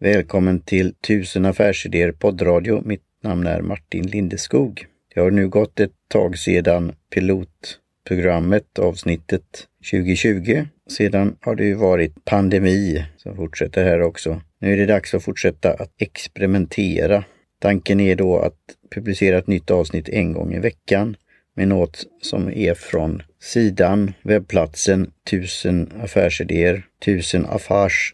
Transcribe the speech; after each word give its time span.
Välkommen 0.00 0.60
till 0.60 0.94
Tusen 0.94 1.44
affärsidéer 1.44 2.12
poddradio. 2.12 2.82
Mitt 2.84 3.02
namn 3.22 3.46
är 3.46 3.60
Martin 3.60 4.06
Lindeskog. 4.06 4.86
Det 5.14 5.20
har 5.20 5.30
nu 5.30 5.48
gått 5.48 5.80
ett 5.80 5.92
tag 6.08 6.38
sedan 6.38 6.92
pilotprogrammet, 7.14 8.78
avsnittet 8.78 9.42
2020. 9.90 10.64
Sedan 10.90 11.36
har 11.40 11.54
det 11.54 11.64
ju 11.64 11.74
varit 11.74 12.24
pandemi 12.24 13.04
som 13.16 13.36
fortsätter 13.36 13.84
här 13.84 14.02
också. 14.02 14.40
Nu 14.60 14.72
är 14.72 14.76
det 14.76 14.86
dags 14.86 15.14
att 15.14 15.24
fortsätta 15.24 15.72
att 15.72 15.92
experimentera. 15.98 17.24
Tanken 17.60 18.00
är 18.00 18.16
då 18.16 18.38
att 18.38 18.60
publicera 18.94 19.38
ett 19.38 19.46
nytt 19.46 19.70
avsnitt 19.70 20.08
en 20.08 20.32
gång 20.32 20.54
i 20.54 20.58
veckan 20.58 21.16
med 21.54 21.68
något 21.68 22.04
som 22.22 22.48
är 22.48 22.74
från 22.74 23.22
sidan, 23.42 24.12
webbplatsen 24.22 25.10
1000 25.26 25.92
affärsidéer, 26.02 26.86
1000 27.02 27.46
Affärs 27.46 28.12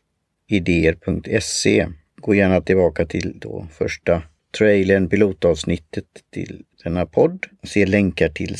idéer.se. 0.53 1.87
Gå 2.21 2.35
gärna 2.35 2.61
tillbaka 2.61 3.07
till 3.07 3.33
då 3.39 3.67
första 3.73 4.23
trailern, 4.59 5.09
pilotavsnittet 5.09 6.05
till 6.33 6.63
denna 6.85 7.07
podd. 7.07 7.47
Se 7.63 7.87
länkar 7.87 8.29
till 8.29 8.57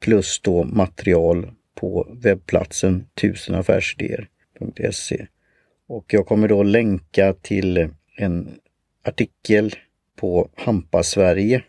Plus 0.00 0.40
då 0.40 0.64
material 0.64 1.50
på 1.74 2.16
webbplatsen 2.22 3.06
tusenaffärsidéer.se. 3.20 5.26
Och 5.86 6.04
jag 6.08 6.26
kommer 6.26 6.48
då 6.48 6.62
länka 6.62 7.32
till 7.32 7.88
en 8.16 8.58
artikel 9.04 9.74
på 10.16 10.48
Hampa 10.54 11.02
Sverige 11.02 11.62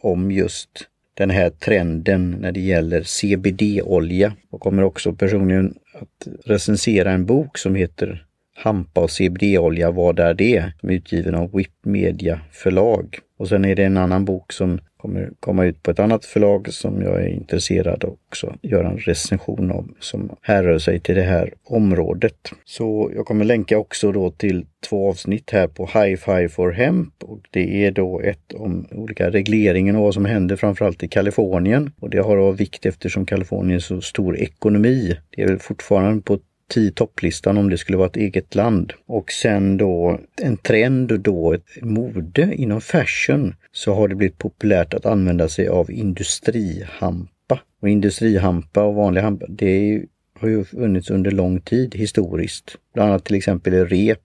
om 0.00 0.30
just 0.30 0.88
den 1.14 1.30
här 1.30 1.50
trenden 1.50 2.30
när 2.30 2.52
det 2.52 2.60
gäller 2.60 3.02
CBD-olja 3.02 4.36
och 4.50 4.60
kommer 4.60 4.82
också 4.82 5.12
personligen 5.12 5.78
att 5.94 6.28
recensera 6.44 7.12
en 7.12 7.26
bok 7.26 7.58
som 7.58 7.74
heter 7.74 8.27
Hampa 8.60 9.00
och 9.00 9.10
CBD-olja, 9.10 9.90
vad 9.90 10.18
är 10.18 10.34
det? 10.34 10.72
Som 10.80 10.90
är 10.90 10.94
utgiven 10.94 11.34
av 11.34 11.52
WIP 11.52 11.84
Media 11.84 12.40
förlag. 12.52 13.18
Och 13.38 13.48
sen 13.48 13.64
är 13.64 13.76
det 13.76 13.84
en 13.84 13.96
annan 13.96 14.24
bok 14.24 14.52
som 14.52 14.80
kommer 14.96 15.30
komma 15.40 15.64
ut 15.64 15.82
på 15.82 15.90
ett 15.90 15.98
annat 15.98 16.24
förlag 16.24 16.72
som 16.72 17.02
jag 17.02 17.22
är 17.22 17.28
intresserad 17.28 18.04
av 18.04 18.16
också 18.28 18.54
göra 18.62 18.90
en 18.90 18.98
recension 18.98 19.70
om 19.70 19.94
som 20.00 20.30
härrör 20.42 20.78
sig 20.78 21.00
till 21.00 21.14
det 21.14 21.22
här 21.22 21.54
området. 21.64 22.52
Så 22.64 23.10
jag 23.14 23.26
kommer 23.26 23.44
länka 23.44 23.78
också 23.78 24.12
då 24.12 24.30
till 24.30 24.66
två 24.88 25.08
avsnitt 25.08 25.50
här 25.50 25.68
på 25.68 25.86
High 25.86 26.16
Five 26.16 26.48
for 26.48 26.70
Hemp 26.70 27.14
och 27.22 27.40
det 27.50 27.84
är 27.84 27.90
då 27.90 28.20
ett 28.20 28.52
om 28.54 28.86
olika 28.90 29.30
regleringen 29.30 29.96
och 29.96 30.02
vad 30.02 30.14
som 30.14 30.24
händer 30.24 30.56
framförallt 30.56 31.02
i 31.02 31.08
Kalifornien. 31.08 31.92
Och 32.00 32.10
det 32.10 32.18
har 32.18 32.36
av 32.36 32.56
vikt 32.56 32.86
eftersom 32.86 33.26
Kalifornien 33.26 33.76
är 33.76 33.80
så 33.80 34.00
stor 34.00 34.36
ekonomi. 34.36 35.16
Det 35.30 35.42
är 35.42 35.48
väl 35.48 35.58
fortfarande 35.58 36.22
på 36.22 36.38
tio 36.68 36.90
topplistan 36.90 37.58
om 37.58 37.70
det 37.70 37.78
skulle 37.78 37.98
vara 37.98 38.08
ett 38.08 38.16
eget 38.16 38.54
land. 38.54 38.92
Och 39.06 39.32
sen 39.32 39.76
då 39.76 40.20
en 40.42 40.56
trend 40.56 41.20
då, 41.20 41.52
ett 41.52 41.82
mode 41.82 42.54
inom 42.54 42.80
fashion, 42.80 43.54
så 43.72 43.94
har 43.94 44.08
det 44.08 44.14
blivit 44.14 44.38
populärt 44.38 44.94
att 44.94 45.06
använda 45.06 45.48
sig 45.48 45.68
av 45.68 45.90
industrihampa. 45.90 47.60
Och 47.82 47.88
industrihampa 47.88 48.82
och 48.82 48.94
vanlig 48.94 49.20
hampa, 49.20 49.46
det 49.48 50.04
har 50.40 50.48
ju 50.48 50.64
funnits 50.64 51.10
under 51.10 51.30
lång 51.30 51.60
tid 51.60 51.94
historiskt. 51.94 52.76
Bland 52.94 53.10
annat 53.10 53.24
till 53.24 53.36
exempel 53.36 53.86
rep 53.86 54.18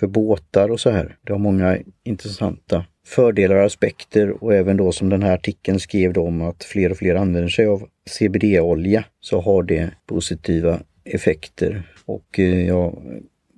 för 0.00 0.06
båtar 0.06 0.68
och 0.70 0.80
så 0.80 0.90
här. 0.90 1.16
Det 1.26 1.32
har 1.32 1.38
många 1.38 1.78
intressanta 2.04 2.84
fördelar 3.06 3.56
och 3.56 3.64
aspekter 3.64 4.44
och 4.44 4.54
även 4.54 4.76
då 4.76 4.92
som 4.92 5.08
den 5.08 5.22
här 5.22 5.34
artikeln 5.34 5.80
skrev 5.80 6.12
då 6.12 6.26
om 6.26 6.42
att 6.42 6.64
fler 6.64 6.90
och 6.90 6.96
fler 6.96 7.14
använder 7.14 7.48
sig 7.48 7.66
av 7.66 7.82
CBD-olja 8.10 9.04
så 9.20 9.40
har 9.40 9.62
det 9.62 9.90
positiva 10.06 10.80
effekter. 11.14 11.82
Och 12.04 12.38
eh, 12.38 12.66
jag 12.66 13.02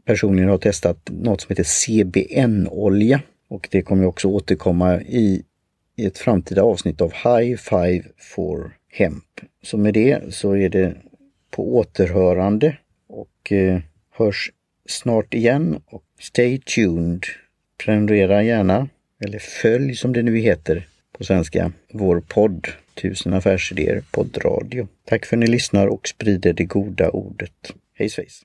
personligen 0.05 0.51
har 0.51 0.59
testat 0.59 1.11
något 1.11 1.41
som 1.41 1.49
heter 1.49 1.65
CBN-olja 1.65 3.23
och 3.49 3.69
det 3.71 3.83
kommer 3.83 4.05
också 4.05 4.29
återkomma 4.29 5.01
i, 5.01 5.43
i 5.97 6.07
ett 6.07 6.19
framtida 6.19 6.63
avsnitt 6.63 7.01
av 7.01 7.13
High 7.13 7.57
Five 7.57 8.03
for 8.17 8.77
Hemp. 8.93 9.25
Så 9.63 9.79
med 9.79 9.95
det 9.95 10.35
så 10.35 10.57
är 10.57 10.69
det 10.69 10.97
på 11.51 11.77
återhörande 11.77 12.77
och 13.09 13.53
eh, 13.53 13.81
hörs 14.11 14.53
snart 14.89 15.35
igen 15.35 15.81
och 15.87 16.05
stay 16.21 16.59
tuned. 16.59 17.25
Prenumerera 17.85 18.43
gärna, 18.43 18.89
eller 19.25 19.39
följ 19.39 19.95
som 19.95 20.13
det 20.13 20.23
nu 20.23 20.39
heter 20.39 20.87
på 21.21 21.25
svenska, 21.25 21.73
vår 21.93 22.21
podd 22.21 22.69
Tusen 22.95 23.33
affärsidéer 23.33 24.03
poddradio. 24.11 24.89
Tack 25.05 25.27
för 25.27 25.37
att 25.37 25.41
ni 25.41 25.47
lyssnar 25.47 25.87
och 25.87 26.09
sprider 26.09 26.53
det 26.53 26.65
goda 26.65 27.11
ordet. 27.11 27.73
Hej 27.95 28.09
svejs! 28.09 28.43